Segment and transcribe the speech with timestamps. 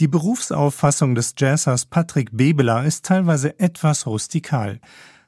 [0.00, 4.80] Die Berufsauffassung des Jazzers Patrick Bebeler ist teilweise etwas rustikal.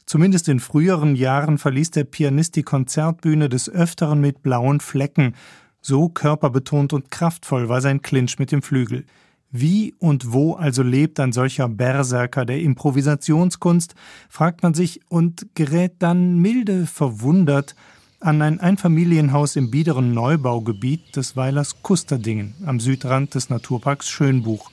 [0.06, 5.36] Zumindest in früheren Jahren verließ der Pianist die Konzertbühne des Öfteren mit blauen Flecken.
[5.80, 9.04] So körperbetont und kraftvoll war sein Clinch mit dem Flügel.
[9.52, 13.94] Wie und wo also lebt ein solcher Berserker der Improvisationskunst,
[14.28, 17.76] fragt man sich und gerät dann milde verwundert
[18.20, 24.70] an ein Einfamilienhaus im biederen Neubaugebiet des Weilers Kusterdingen am Südrand des Naturparks Schönbuch.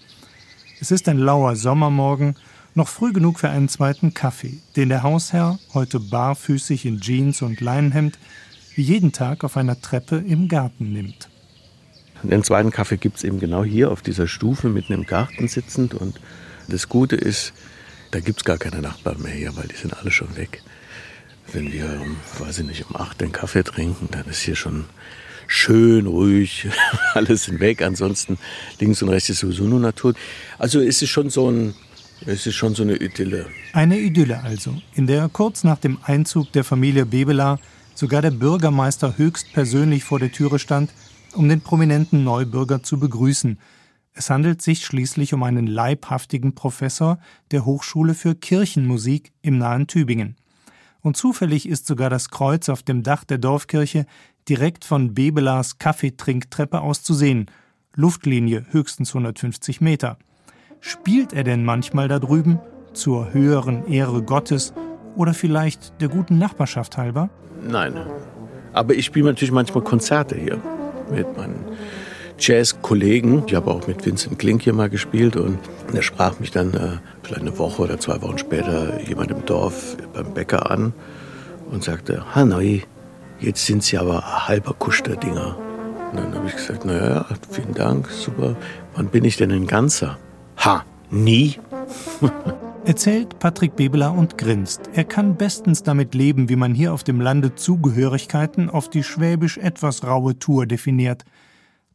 [0.79, 2.35] Es ist ein lauer Sommermorgen,
[2.73, 7.61] noch früh genug für einen zweiten Kaffee, den der Hausherr, heute barfüßig in Jeans und
[7.61, 8.17] Leinenhemd,
[8.75, 11.29] wie jeden Tag auf einer Treppe im Garten nimmt.
[12.23, 15.93] Den zweiten Kaffee gibt es eben genau hier auf dieser Stufe mitten im Garten sitzend.
[15.93, 16.19] Und
[16.69, 17.53] das Gute ist,
[18.11, 20.63] da gibt es gar keine Nachbarn mehr hier, weil die sind alle schon weg.
[21.51, 22.01] Wenn wir,
[22.39, 24.85] weiß ich nicht, um acht den Kaffee trinken, dann ist hier schon
[25.47, 26.67] schön ruhig,
[27.13, 27.81] alles sind weg.
[27.81, 28.37] Ansonsten
[28.79, 30.13] links und rechts ist sowieso nur Natur.
[30.57, 31.75] Also es ist schon so ein
[32.25, 33.47] es schon so eine Idylle.
[33.73, 37.59] Eine Idylle also, in der kurz nach dem Einzug der Familie Bebela
[37.95, 40.91] sogar der Bürgermeister höchstpersönlich vor der Türe stand,
[41.33, 43.59] um den prominenten Neubürger zu begrüßen.
[44.13, 47.19] Es handelt sich schließlich um einen leibhaftigen Professor
[47.51, 50.37] der Hochschule für Kirchenmusik im nahen Tübingen.
[51.03, 54.05] Und zufällig ist sogar das Kreuz auf dem Dach der Dorfkirche
[54.49, 57.51] direkt von Bebelas Kaffeetrinktreppe aus zu sehen.
[57.93, 60.17] Luftlinie höchstens 150 Meter.
[60.79, 62.59] Spielt er denn manchmal da drüben
[62.93, 64.73] zur höheren Ehre Gottes
[65.15, 67.29] oder vielleicht der guten Nachbarschaft halber?
[67.61, 67.93] Nein.
[68.71, 70.59] Aber ich spiele natürlich manchmal Konzerte hier
[71.11, 71.65] mit meinen
[72.45, 73.43] Jazz-Kollegen.
[73.47, 75.59] Ich habe auch mit Vincent Klink hier mal gespielt und
[75.93, 79.95] er sprach mich dann äh, vielleicht eine Woche oder zwei Wochen später jemand im Dorf
[80.13, 80.91] beim Bäcker an
[81.71, 82.81] und sagte, Hanoi,
[83.39, 85.57] jetzt sind Sie aber halber Kusch Dinger.
[86.11, 88.57] Und dann habe ich gesagt, naja, vielen Dank, super.
[88.93, 90.17] Wann bin ich denn ein Ganzer?
[90.57, 91.55] Ha, nie.
[92.85, 94.89] Erzählt Patrick Bebeler und grinst.
[94.93, 99.57] Er kann bestens damit leben, wie man hier auf dem Lande Zugehörigkeiten auf die schwäbisch
[99.57, 101.23] etwas raue Tour definiert.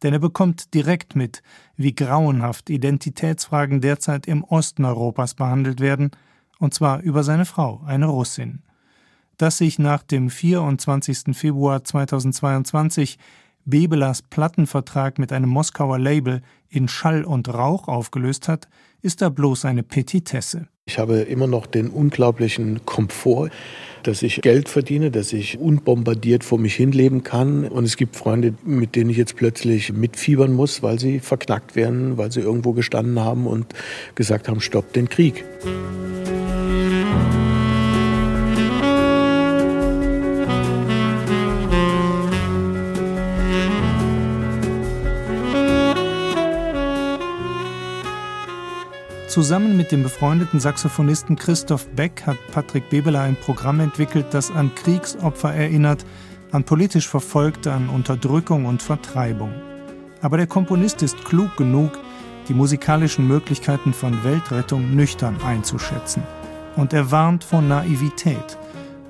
[0.03, 1.41] Denn er bekommt direkt mit,
[1.75, 6.11] wie grauenhaft Identitätsfragen derzeit im Osten Europas behandelt werden,
[6.59, 8.63] und zwar über seine Frau, eine Russin.
[9.37, 11.35] Dass sich nach dem 24.
[11.35, 13.17] Februar 2022
[13.65, 18.67] Bebelers Plattenvertrag mit einem Moskauer Label in Schall und Rauch aufgelöst hat,
[19.01, 20.67] ist da bloß eine Petitesse.
[20.89, 23.51] Ich habe immer noch den unglaublichen Komfort,
[24.01, 27.67] dass ich Geld verdiene, dass ich unbombardiert vor mich hinleben kann.
[27.67, 32.17] Und es gibt Freunde, mit denen ich jetzt plötzlich mitfiebern muss, weil sie verknackt werden,
[32.17, 33.67] weil sie irgendwo gestanden haben und
[34.15, 35.45] gesagt haben, stopp den Krieg.
[49.29, 54.73] Zusammen mit dem befreundeten Saxophonisten Christoph Beck hat Patrick Bebeler ein Programm entwickelt, das an
[54.73, 56.03] Kriegsopfer erinnert,
[56.51, 59.53] an politisch Verfolgte, an Unterdrückung und Vertreibung.
[60.23, 61.91] Aber der Komponist ist klug genug,
[62.47, 66.23] die musikalischen Möglichkeiten von Weltrettung nüchtern einzuschätzen.
[66.75, 68.57] Und er warnt vor Naivität.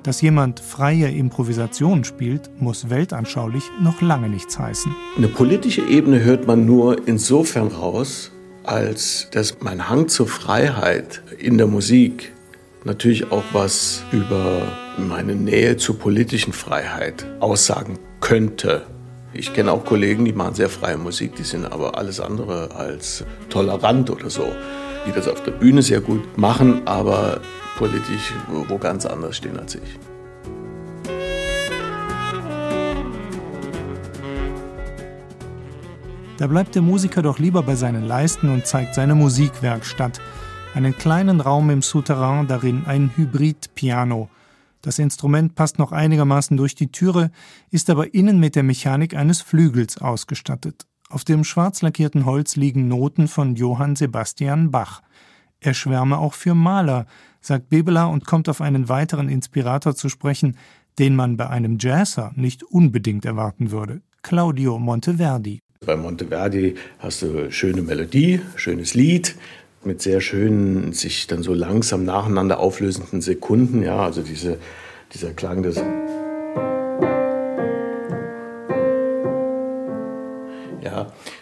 [0.02, 4.94] Dass jemand freie Improvisation spielt, muss weltanschaulich noch lange nichts heißen.
[5.16, 8.30] Eine politische Ebene hört man nur insofern raus,
[8.70, 12.32] als dass mein Hang zur Freiheit in der Musik
[12.84, 14.62] natürlich auch was über
[14.96, 18.86] meine Nähe zur politischen Freiheit aussagen könnte.
[19.32, 23.24] Ich kenne auch Kollegen, die machen sehr freie Musik, die sind aber alles andere als
[23.48, 24.46] tolerant oder so,
[25.06, 27.40] die das auf der Bühne sehr gut machen, aber
[27.76, 28.32] politisch
[28.68, 30.09] wo ganz anders stehen als ich.
[36.40, 40.22] Da bleibt der Musiker doch lieber bei seinen Leisten und zeigt seine Musikwerkstatt.
[40.74, 44.30] Einen kleinen Raum im Souterrain, darin ein Hybrid-Piano.
[44.80, 47.30] Das Instrument passt noch einigermaßen durch die Türe,
[47.70, 50.86] ist aber innen mit der Mechanik eines Flügels ausgestattet.
[51.10, 55.02] Auf dem schwarz lackierten Holz liegen Noten von Johann Sebastian Bach.
[55.60, 57.04] Er schwärme auch für Maler,
[57.42, 60.56] sagt Bebeler und kommt auf einen weiteren Inspirator zu sprechen,
[60.98, 64.00] den man bei einem Jazzer nicht unbedingt erwarten würde.
[64.22, 65.60] Claudio Monteverdi.
[65.86, 69.34] Bei Monteverdi hast du schöne Melodie, schönes Lied
[69.82, 73.82] mit sehr schönen, sich dann so langsam nacheinander auflösenden Sekunden.
[73.82, 74.58] Ja, also diese,
[75.14, 75.82] dieser Klang des.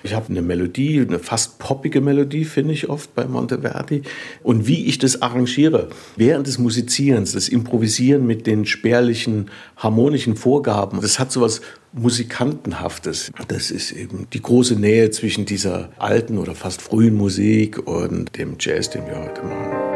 [0.09, 4.01] Ich habe eine Melodie, eine fast poppige Melodie, finde ich oft bei Monteverdi.
[4.43, 11.03] Und wie ich das arrangiere, während des Musizierens, das Improvisieren mit den spärlichen harmonischen Vorgaben,
[11.03, 11.61] das hat so was
[11.93, 13.31] Musikantenhaftes.
[13.49, 18.57] Das ist eben die große Nähe zwischen dieser alten oder fast frühen Musik und dem
[18.59, 19.89] Jazz, den wir heute machen.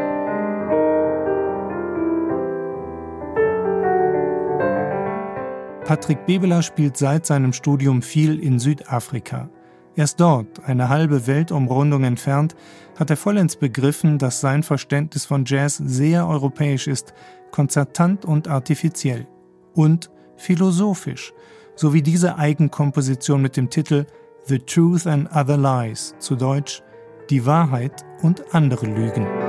[5.86, 9.48] Patrick Bebeler spielt seit seinem Studium viel in Südafrika.
[9.94, 12.54] Erst dort, eine halbe Weltumrundung entfernt,
[12.98, 17.12] hat er vollends begriffen, dass sein Verständnis von Jazz sehr europäisch ist,
[17.50, 19.26] konzertant und artifiziell
[19.74, 21.32] und philosophisch,
[21.74, 24.06] so wie diese Eigenkomposition mit dem Titel
[24.46, 26.82] The Truth and Other Lies, zu Deutsch
[27.28, 29.41] Die Wahrheit und andere Lügen.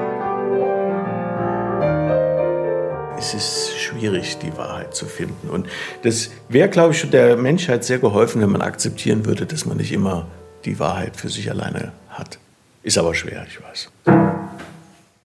[3.23, 5.49] Es ist schwierig, die Wahrheit zu finden.
[5.49, 5.67] Und
[6.01, 9.93] das wäre, glaube ich, der Menschheit sehr geholfen, wenn man akzeptieren würde, dass man nicht
[9.93, 10.27] immer
[10.65, 12.37] die Wahrheit für sich alleine hat.
[12.83, 14.42] Ist aber schwer, ich weiß.